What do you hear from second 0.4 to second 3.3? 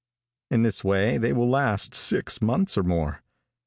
In this way they will last six months or more.